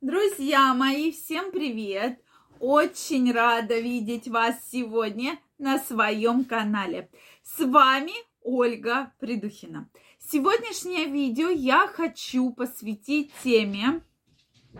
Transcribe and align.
Друзья 0.00 0.74
мои, 0.74 1.10
всем 1.10 1.50
привет! 1.50 2.20
Очень 2.60 3.32
рада 3.32 3.80
видеть 3.80 4.28
вас 4.28 4.54
сегодня 4.70 5.40
на 5.58 5.80
своем 5.80 6.44
канале. 6.44 7.10
С 7.42 7.58
вами 7.58 8.12
Ольга 8.40 9.12
Придухина. 9.18 9.90
Сегодняшнее 10.20 11.06
видео 11.06 11.48
я 11.48 11.88
хочу 11.88 12.52
посвятить 12.52 13.32
теме, 13.42 14.04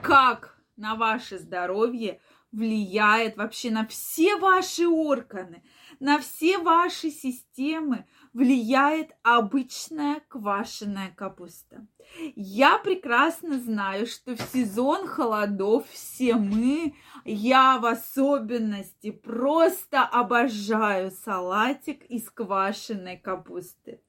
как 0.04 0.56
на 0.76 0.94
ваше 0.94 1.40
здоровье 1.40 2.20
влияет 2.52 3.36
вообще 3.36 3.72
на 3.72 3.88
все 3.88 4.36
ваши 4.36 4.86
органы, 4.86 5.64
на 5.98 6.20
все 6.20 6.58
ваши 6.58 7.10
системы 7.10 8.06
влияет 8.32 9.16
обычная 9.22 10.20
квашеная 10.28 11.10
капуста. 11.10 11.86
Я 12.34 12.78
прекрасно 12.78 13.58
знаю, 13.58 14.06
что 14.06 14.34
в 14.34 14.40
сезон 14.40 15.06
холодов 15.06 15.86
все 15.90 16.34
мы, 16.34 16.94
я 17.24 17.78
в 17.78 17.86
особенности, 17.86 19.10
просто 19.10 20.02
обожаю 20.04 21.10
салатик 21.10 22.04
из 22.06 22.30
квашеной 22.30 23.18
капусты 23.18 24.00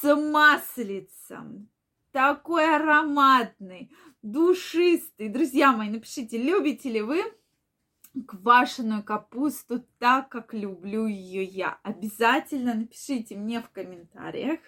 с 0.00 0.14
маслицем, 0.14 1.68
такой 2.12 2.74
ароматный, 2.74 3.90
душистый. 4.22 5.28
Друзья 5.28 5.72
мои, 5.72 5.88
напишите, 5.88 6.36
любите 6.38 6.90
ли 6.90 7.02
вы 7.02 7.22
квашеную 8.24 9.02
капусту 9.02 9.84
так, 9.98 10.28
как 10.28 10.54
люблю 10.54 11.06
ее 11.06 11.44
я. 11.44 11.78
Обязательно 11.82 12.74
напишите 12.74 13.36
мне 13.36 13.60
в 13.60 13.70
комментариях. 13.70 14.60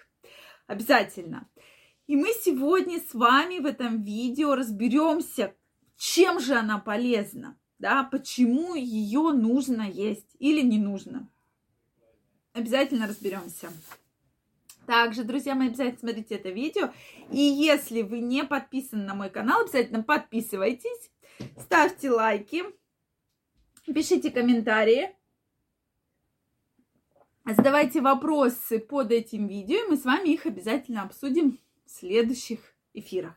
Обязательно. 0.67 1.49
И 2.07 2.15
мы 2.15 2.29
сегодня 2.41 2.99
с 2.99 3.13
вами 3.13 3.59
в 3.59 3.65
этом 3.65 4.03
видео 4.03 4.55
разберемся, 4.55 5.55
чем 5.95 6.39
же 6.39 6.55
она 6.55 6.79
полезна, 6.79 7.57
да, 7.77 8.03
почему 8.03 8.73
ее 8.75 9.31
нужно 9.31 9.83
есть 9.83 10.35
или 10.39 10.61
не 10.61 10.79
нужно. 10.79 11.29
Обязательно 12.53 13.07
разберемся. 13.07 13.69
Также, 14.87 15.23
друзья 15.23 15.53
мои, 15.53 15.67
обязательно 15.67 15.99
смотрите 15.99 16.35
это 16.35 16.49
видео. 16.49 16.91
И 17.31 17.39
если 17.39 18.01
вы 18.01 18.21
не 18.21 18.43
подписаны 18.43 19.03
на 19.03 19.13
мой 19.13 19.29
канал, 19.29 19.61
обязательно 19.61 20.01
подписывайтесь, 20.01 21.11
ставьте 21.59 22.09
лайки, 22.09 22.63
пишите 23.93 24.31
комментарии, 24.31 25.15
задавайте 27.45 28.01
вопросы 28.01 28.79
под 28.79 29.11
этим 29.11 29.47
видео, 29.47 29.77
и 29.85 29.89
мы 29.89 29.97
с 29.97 30.05
вами 30.05 30.29
их 30.29 30.45
обязательно 30.45 31.03
обсудим 31.03 31.57
в 31.85 31.89
следующих 31.89 32.59
эфирах. 32.93 33.33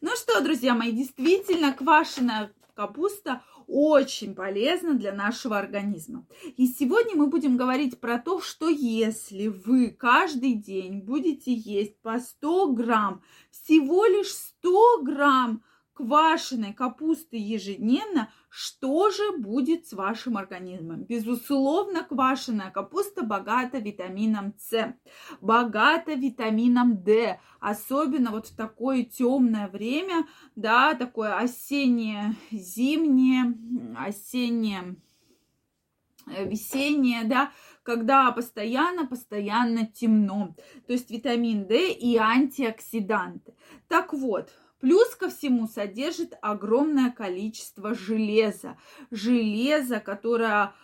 Ну 0.00 0.10
что, 0.16 0.40
друзья 0.40 0.74
мои, 0.74 0.92
действительно, 0.92 1.72
квашеная 1.72 2.52
капуста 2.74 3.42
очень 3.66 4.34
полезна 4.34 4.94
для 4.94 5.12
нашего 5.12 5.58
организма. 5.58 6.26
И 6.56 6.66
сегодня 6.66 7.16
мы 7.16 7.28
будем 7.28 7.56
говорить 7.56 7.98
про 7.98 8.18
то, 8.18 8.40
что 8.40 8.68
если 8.68 9.48
вы 9.48 9.90
каждый 9.90 10.54
день 10.54 11.00
будете 11.00 11.52
есть 11.52 11.98
по 12.00 12.18
100 12.18 12.72
грамм, 12.72 13.22
всего 13.50 14.04
лишь 14.04 14.32
100 14.32 15.02
грамм 15.02 15.62
квашеной 15.94 16.72
капусты 16.72 17.36
ежедневно, 17.36 18.30
что 18.48 19.10
же 19.10 19.38
будет 19.38 19.86
с 19.86 19.92
вашим 19.92 20.36
организмом? 20.36 21.04
Безусловно, 21.04 22.04
квашеная 22.04 22.70
капуста 22.70 23.24
богата 23.24 23.78
витамином 23.78 24.54
С, 24.58 24.94
богата 25.40 26.14
витамином 26.14 27.02
D, 27.02 27.40
особенно 27.60 28.30
вот 28.30 28.48
в 28.48 28.56
такое 28.56 29.04
темное 29.04 29.68
время, 29.68 30.26
да, 30.56 30.94
такое 30.94 31.36
осеннее, 31.36 32.34
зимнее, 32.50 33.54
осеннее, 33.96 34.96
э, 36.26 36.48
весеннее, 36.48 37.24
да, 37.24 37.52
когда 37.84 38.30
постоянно, 38.32 39.06
постоянно 39.06 39.86
темно. 39.86 40.56
То 40.86 40.92
есть 40.92 41.10
витамин 41.10 41.66
D 41.66 41.92
и 41.92 42.16
антиоксиданты. 42.16 43.54
Так 43.88 44.12
вот, 44.12 44.50
Плюс 44.84 45.14
ко 45.14 45.30
всему 45.30 45.66
содержит 45.66 46.34
огромное 46.42 47.10
количество 47.10 47.94
железа. 47.94 48.76
Железо, 49.10 49.98
которое, 49.98 50.74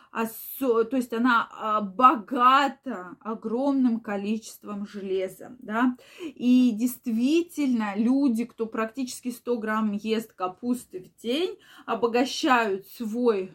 то 0.58 0.96
есть 0.96 1.12
она 1.12 1.50
а, 1.52 1.82
богата 1.82 3.18
огромным 3.20 4.00
количеством 4.00 4.86
железа, 4.86 5.54
да. 5.58 5.98
И 6.18 6.70
действительно, 6.72 7.92
люди, 7.94 8.46
кто 8.46 8.64
практически 8.64 9.30
100 9.30 9.58
грамм 9.58 9.92
ест 9.92 10.32
капусты 10.32 11.00
в 11.00 11.22
день, 11.22 11.58
обогащают 11.84 12.86
свой 12.86 13.54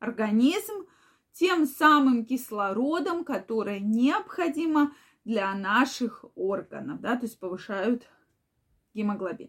организм 0.00 0.84
тем 1.32 1.64
самым 1.64 2.26
кислородом, 2.26 3.24
который 3.24 3.80
необходимо 3.80 4.92
для 5.24 5.54
наших 5.54 6.26
органов, 6.34 7.00
да, 7.00 7.16
то 7.16 7.24
есть 7.24 7.40
повышают 7.40 8.06
гемоглобин. 8.92 9.48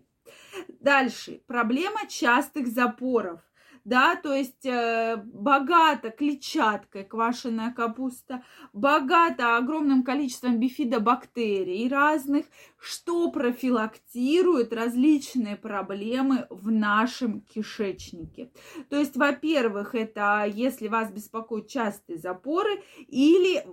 Дальше. 0.79 1.41
Проблема 1.47 2.07
частых 2.07 2.67
запоров. 2.67 3.41
Да, 3.85 4.15
то 4.15 4.33
есть 4.33 4.65
э, 4.65 5.15
богата 5.25 6.11
клетчаткой 6.11 7.05
квашеная 7.05 7.73
капуста, 7.73 8.43
богата 8.73 9.57
огромным 9.57 10.03
количеством 10.03 10.59
бифидобактерий 10.59 11.87
разных, 11.89 12.45
что 12.77 13.31
профилактирует 13.31 14.73
различные 14.73 15.55
проблемы 15.55 16.45
в 16.49 16.69
нашем 16.69 17.41
кишечнике. 17.41 18.51
То 18.89 18.97
есть, 18.97 19.15
во-первых, 19.15 19.95
это 19.95 20.45
если 20.45 20.87
вас 20.87 21.09
беспокоят 21.11 21.67
частые 21.67 22.19
запоры 22.19 22.83
или 23.07 23.65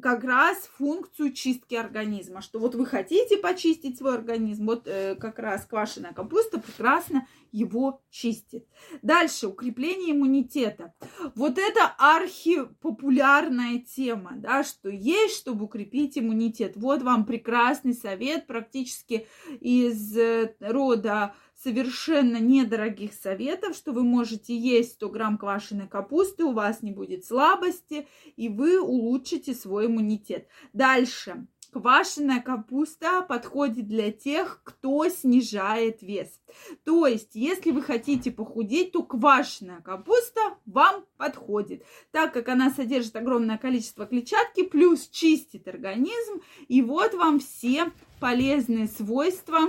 как 0.00 0.24
раз 0.24 0.70
функцию 0.76 1.32
чистки 1.32 1.74
организма, 1.74 2.40
что 2.40 2.58
вот 2.58 2.74
вы 2.74 2.86
хотите 2.86 3.36
почистить 3.36 3.98
свой 3.98 4.14
организм, 4.14 4.66
вот 4.66 4.86
э, 4.86 5.14
как 5.14 5.38
раз 5.38 5.66
квашеная 5.66 6.12
капуста 6.12 6.60
прекрасно 6.60 7.26
его 7.52 8.02
чистит. 8.10 8.66
Дальше, 9.02 9.48
укрепление 9.48 10.14
иммунитета. 10.14 10.94
Вот 11.38 11.56
это 11.56 11.94
архипопулярная 11.98 13.78
тема, 13.78 14.32
да, 14.34 14.64
что 14.64 14.88
есть, 14.88 15.36
чтобы 15.36 15.66
укрепить 15.66 16.18
иммунитет. 16.18 16.72
Вот 16.74 17.02
вам 17.02 17.24
прекрасный 17.24 17.94
совет 17.94 18.48
практически 18.48 19.28
из 19.60 20.16
э, 20.16 20.56
рода 20.58 21.36
совершенно 21.54 22.38
недорогих 22.38 23.14
советов, 23.14 23.76
что 23.76 23.92
вы 23.92 24.02
можете 24.02 24.58
есть 24.58 24.94
100 24.94 25.08
грамм 25.10 25.38
квашеной 25.38 25.86
капусты, 25.86 26.42
у 26.42 26.54
вас 26.54 26.82
не 26.82 26.90
будет 26.90 27.24
слабости, 27.24 28.08
и 28.34 28.48
вы 28.48 28.80
улучшите 28.80 29.54
свой 29.54 29.86
иммунитет. 29.86 30.48
Дальше. 30.72 31.46
Квашеная 31.70 32.40
капуста 32.40 33.20
подходит 33.20 33.88
для 33.88 34.10
тех, 34.10 34.62
кто 34.64 35.06
снижает 35.08 36.00
вес. 36.00 36.40
То 36.84 37.06
есть, 37.06 37.34
если 37.34 37.72
вы 37.72 37.82
хотите 37.82 38.30
похудеть, 38.30 38.92
то 38.92 39.02
квашеная 39.02 39.82
капуста 39.82 40.40
вам 40.64 41.04
подходит, 41.48 41.82
так 42.10 42.32
как 42.32 42.48
она 42.48 42.70
содержит 42.70 43.16
огромное 43.16 43.58
количество 43.58 44.06
клетчатки, 44.06 44.64
плюс 44.64 45.08
чистит 45.08 45.66
организм. 45.66 46.40
И 46.68 46.82
вот 46.82 47.14
вам 47.14 47.40
все 47.40 47.90
полезные 48.20 48.86
свойства 48.86 49.60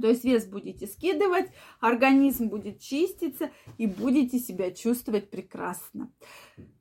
то 0.00 0.08
есть 0.08 0.24
вес 0.24 0.46
будете 0.46 0.86
скидывать, 0.86 1.50
организм 1.80 2.48
будет 2.48 2.80
чиститься 2.80 3.50
и 3.78 3.86
будете 3.86 4.38
себя 4.38 4.72
чувствовать 4.72 5.30
прекрасно. 5.30 6.10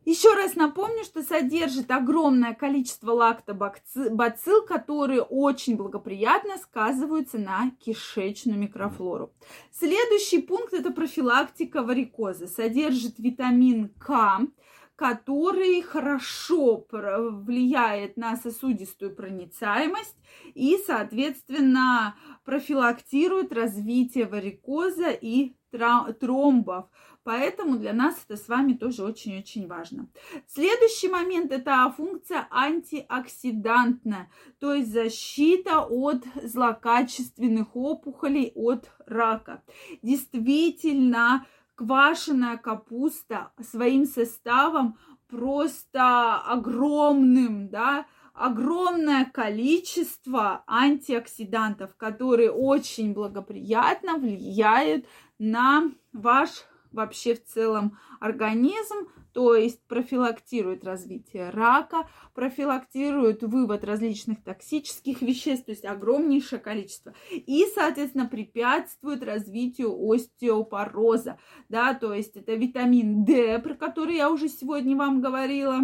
Еще 0.06 0.34
раз 0.34 0.56
напомню, 0.56 1.04
что 1.04 1.22
содержит 1.24 1.90
огромное 1.90 2.54
количество 2.54 3.12
лактобацилл, 3.12 4.66
которые 4.66 5.22
очень 5.22 5.78
благоприятно 5.78 6.58
сказываются 6.58 7.38
на 7.38 7.72
кишечную 7.80 8.60
микрофлору. 8.60 9.32
Следующий 9.72 10.42
пункт– 10.42 10.74
это 10.74 10.92
профилактика 10.92 11.84
варикоза. 11.84 12.48
Содержит 12.48 13.20
витамин 13.20 13.90
К, 14.00 14.42
который 15.04 15.82
хорошо 15.82 16.88
влияет 16.90 18.16
на 18.16 18.38
сосудистую 18.38 19.14
проницаемость 19.14 20.16
и, 20.54 20.78
соответственно, 20.88 22.16
профилактирует 22.46 23.52
развитие 23.52 24.28
варикоза 24.28 25.10
и 25.10 25.58
тромбов. 26.22 26.86
Поэтому 27.24 27.78
для 27.80 27.92
нас 27.92 28.16
это 28.26 28.38
с 28.38 28.48
вами 28.48 28.74
тоже 28.74 29.04
очень-очень 29.04 29.68
важно. 29.68 30.08
Следующий 30.48 31.10
момент– 31.10 31.52
это 31.54 31.94
функция 31.98 32.48
антиоксидантная, 32.50 34.32
то 34.60 34.74
есть 34.74 34.94
защита 34.94 35.82
от 35.82 36.24
злокачественных 36.42 37.76
опухолей, 37.76 38.54
от 38.56 38.90
рака. 39.06 39.64
Действительно, 40.02 41.46
квашеная 41.76 42.58
капуста 42.58 43.52
своим 43.62 44.06
составом 44.06 44.98
просто 45.28 46.36
огромным, 46.38 47.70
да, 47.70 48.06
огромное 48.34 49.26
количество 49.26 50.64
антиоксидантов, 50.68 51.96
которые 51.96 52.52
очень 52.52 53.14
благоприятно 53.14 54.18
влияют 54.18 55.06
на 55.40 55.92
ваш 56.12 56.50
вообще 56.92 57.36
в 57.36 57.44
целом 57.46 57.98
организм, 58.20 59.08
то 59.34 59.56
есть 59.56 59.82
профилактирует 59.88 60.84
развитие 60.84 61.50
рака, 61.50 62.08
профилактирует 62.34 63.42
вывод 63.44 63.84
различных 63.84 64.44
токсических 64.44 65.22
веществ, 65.22 65.66
то 65.66 65.72
есть 65.72 65.86
огромнейшее 65.86 66.60
количество, 66.60 67.14
и, 67.32 67.66
соответственно, 67.74 68.28
препятствует 68.28 69.24
развитию 69.24 69.94
остеопороза, 70.10 71.40
да, 71.68 71.94
то 71.96 72.14
есть 72.14 72.38
это 72.38 72.54
витамин 72.54 73.26
D, 73.26 73.60
про 73.60 73.74
который 73.74 74.16
я 74.16 74.30
уже 74.30 74.48
сегодня 74.48 74.96
вам 74.96 75.20
говорила, 75.20 75.80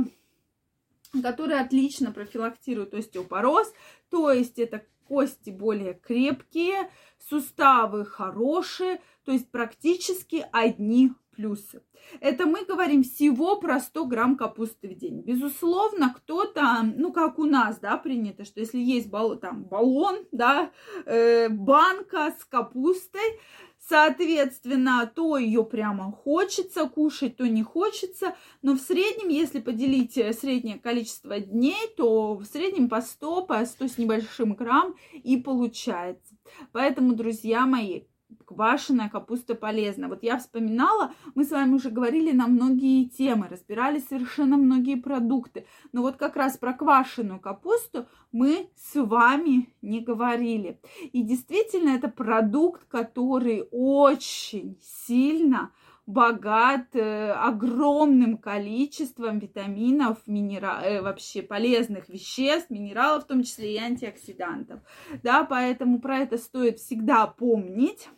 который 1.23 1.59
отлично 1.59 2.11
профилактирует 2.11 2.93
остеопороз, 2.93 3.73
то 4.09 4.31
есть 4.31 4.59
это 4.59 4.83
кости 5.07 5.49
более 5.49 5.95
крепкие, 5.95 6.91
суставы 7.17 8.05
хорошие, 8.05 9.01
то 9.29 9.33
есть 9.33 9.51
практически 9.51 10.43
одни 10.51 11.11
плюсы. 11.35 11.83
Это 12.19 12.47
мы 12.47 12.65
говорим 12.65 13.03
всего 13.03 13.57
про 13.57 13.79
100 13.79 14.05
грамм 14.05 14.35
капусты 14.35 14.87
в 14.87 14.95
день. 14.97 15.21
Безусловно, 15.21 16.11
кто-то, 16.17 16.81
ну 16.97 17.13
как 17.13 17.37
у 17.37 17.45
нас, 17.45 17.77
да, 17.77 17.97
принято, 17.97 18.43
что 18.43 18.59
если 18.59 18.79
есть 18.79 19.07
баллон, 19.07 19.37
там 19.37 19.65
баллон, 19.65 20.25
да, 20.31 20.71
э, 21.05 21.47
банка 21.49 22.35
с 22.39 22.43
капустой, 22.43 23.39
Соответственно, 23.87 25.11
то 25.15 25.37
ее 25.37 25.63
прямо 25.63 26.11
хочется 26.11 26.87
кушать, 26.87 27.37
то 27.37 27.47
не 27.47 27.63
хочется. 27.63 28.35
Но 28.61 28.73
в 28.73 28.79
среднем, 28.79 29.29
если 29.29 29.59
поделить 29.59 30.17
э, 30.17 30.33
среднее 30.33 30.77
количество 30.77 31.39
дней, 31.39 31.87
то 31.97 32.35
в 32.35 32.45
среднем 32.45 32.89
по 32.89 33.01
100, 33.01 33.45
по 33.45 33.65
100 33.65 33.87
с 33.87 33.97
небольшим 33.97 34.53
грамм 34.53 34.95
и 35.13 35.37
получается. 35.37 36.35
Поэтому, 36.71 37.13
друзья 37.15 37.65
мои, 37.65 38.01
квашеная 38.49 39.09
капуста 39.09 39.53
полезна. 39.53 40.07
Вот 40.07 40.23
я 40.23 40.39
вспоминала, 40.39 41.13
мы 41.35 41.45
с 41.45 41.51
вами 41.51 41.75
уже 41.75 41.91
говорили 41.91 42.31
на 42.31 42.47
многие 42.47 43.05
темы, 43.05 43.47
разбирали 43.47 43.99
совершенно 43.99 44.57
многие 44.57 44.95
продукты. 44.95 45.67
Но 45.91 46.01
вот 46.01 46.15
как 46.15 46.35
раз 46.35 46.57
про 46.57 46.73
квашеную 46.73 47.39
капусту 47.39 48.07
мы 48.31 48.71
с 48.75 48.99
вами 48.99 49.69
не 49.83 49.99
говорили. 49.99 50.81
И 51.13 51.21
действительно, 51.21 51.89
это 51.89 52.07
продукт, 52.07 52.85
который 52.85 53.67
очень 53.71 54.79
сильно 54.81 55.71
богат 56.07 56.95
э, 56.95 57.31
огромным 57.33 58.39
количеством 58.39 59.37
витаминов, 59.37 60.17
минера... 60.25 60.81
э, 60.81 61.01
вообще 61.03 61.43
полезных 61.43 62.09
веществ, 62.09 62.71
минералов, 62.71 63.25
в 63.25 63.27
том 63.27 63.43
числе 63.43 63.75
и 63.75 63.77
антиоксидантов. 63.77 64.79
Да, 65.21 65.43
поэтому 65.43 66.01
про 66.01 66.17
это 66.17 66.39
стоит 66.39 66.79
всегда 66.79 67.27
помнить. 67.27 68.09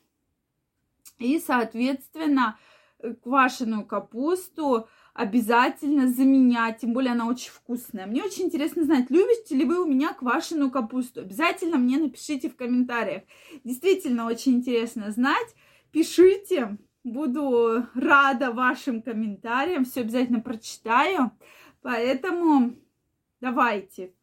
И, 1.21 1.39
соответственно, 1.39 2.57
э, 3.00 3.13
квашеную 3.13 3.85
капусту 3.85 4.88
обязательно 5.13 6.07
заменять, 6.07 6.79
тем 6.79 6.94
более 6.94 7.12
она 7.12 7.27
очень 7.27 7.51
вкусная. 7.51 8.07
Мне 8.07 8.23
очень 8.23 8.45
интересно 8.45 8.83
знать, 8.83 9.09
любите 9.09 9.56
ли 9.56 9.65
вы 9.65 9.83
у 9.83 9.85
меня 9.85 10.13
квашеную 10.13 10.71
капусту. 10.71 11.21
Обязательно 11.21 11.77
мне 11.77 11.97
напишите 11.97 12.50
в 12.50 12.56
комментариях. 12.56 13.23
Действительно 13.63 14.25
очень 14.25 14.56
интересно 14.56 15.12
знать. 15.12 15.56
Пишите, 15.91 16.77
буду 17.03 17.85
рада 17.94 18.51
вашим 18.51 19.01
комментариям, 19.01 19.85
все 19.85 20.01
обязательно 20.01 20.39
прочитаю. 20.39 21.31
Поэтому 21.81 22.75
давайте, 23.41 24.13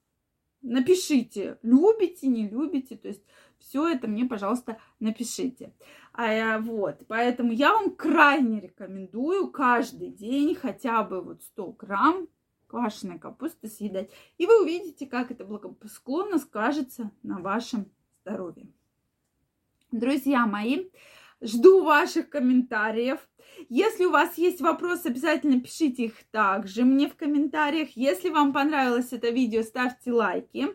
напишите, 0.62 1.58
любите, 1.62 2.28
не 2.28 2.48
любите, 2.48 2.96
то 2.96 3.08
есть 3.08 3.22
все 3.58 3.88
это 3.88 4.08
мне, 4.08 4.25
пожалуйста, 4.25 4.78
напишите. 5.00 5.72
А, 6.12 6.58
вот, 6.58 7.05
поэтому 7.06 7.52
я 7.52 7.72
вам 7.72 7.94
крайне 7.94 8.60
рекомендую 8.60 9.50
каждый 9.50 10.10
день 10.10 10.55
хотя 10.55 11.02
бы 11.02 11.20
вот 11.20 11.43
100 11.43 11.72
грамм 11.72 12.28
квашеной 12.66 13.19
капусты 13.19 13.69
съедать. 13.69 14.10
И 14.37 14.46
вы 14.46 14.62
увидите, 14.62 15.06
как 15.06 15.31
это 15.31 15.44
благосклонно 15.44 16.38
скажется 16.38 17.10
на 17.22 17.38
вашем 17.38 17.87
здоровье. 18.22 18.69
Друзья 19.90 20.46
мои, 20.46 20.90
жду 21.40 21.85
ваших 21.85 22.29
комментариев. 22.29 23.19
Если 23.69 24.05
у 24.05 24.11
вас 24.11 24.38
есть 24.38 24.61
вопросы, 24.61 25.06
обязательно 25.06 25.61
пишите 25.61 26.05
их 26.05 26.25
также 26.31 26.85
мне 26.85 27.08
в 27.08 27.17
комментариях. 27.17 27.90
Если 27.96 28.29
вам 28.29 28.52
понравилось 28.52 29.12
это 29.12 29.31
видео, 29.31 29.62
ставьте 29.62 30.12
лайки. 30.12 30.69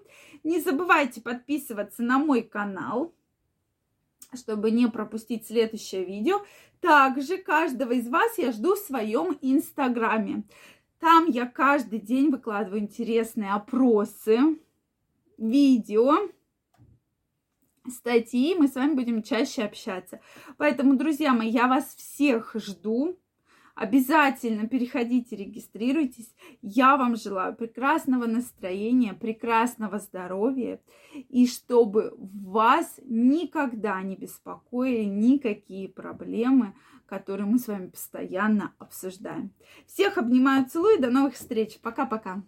Не 0.44 0.60
забывайте 0.60 1.22
подписываться 1.22 2.04
на 2.04 2.20
мой 2.20 2.42
канал, 2.42 3.14
чтобы 4.34 4.72
не 4.72 4.88
пропустить 4.88 5.48
следующее 5.48 6.04
видео. 6.04 6.44
Также 6.82 7.38
каждого 7.38 7.94
из 7.94 8.10
вас 8.10 8.38
я 8.38 8.52
жду 8.52 8.76
в 8.76 8.80
своем 8.80 9.38
инстаграме. 9.42 10.44
Там 11.00 11.26
я 11.28 11.46
каждый 11.46 12.00
день 12.00 12.30
выкладываю 12.30 12.82
интересные 12.82 13.52
опросы, 13.52 14.58
видео, 15.38 16.30
статьи. 17.90 18.56
Мы 18.56 18.68
с 18.68 18.76
вами 18.76 18.94
будем 18.94 19.24
чаще 19.24 19.64
общаться. 19.64 20.20
Поэтому, 20.58 20.96
друзья 20.96 21.34
мои, 21.34 21.50
я 21.50 21.68
вас 21.68 21.96
всех 21.96 22.56
жду. 22.56 23.18
Обязательно 23.76 24.68
переходите, 24.68 25.36
регистрируйтесь. 25.36 26.36
Я 26.62 26.96
вам 26.96 27.16
желаю 27.16 27.56
прекрасного 27.56 28.28
настроения, 28.28 29.14
прекрасного 29.16 29.98
здоровья 29.98 30.80
и 31.14 31.48
чтобы 31.48 32.14
вас 32.20 33.00
никогда 33.04 34.00
не 34.04 34.16
беспокоили 34.16 35.06
никакие 35.06 35.90
проблемы, 35.90 36.76
которые 37.08 37.48
мы 37.48 37.58
с 37.58 37.68
вами 37.68 37.88
постоянно 37.88 38.74
обсуждаем. 38.78 39.52
Всех 39.88 40.20
обнимаю, 40.20 40.68
целую, 40.68 41.02
до 41.02 41.10
новых 41.10 41.34
встреч. 41.34 41.80
Пока-пока. 41.80 42.44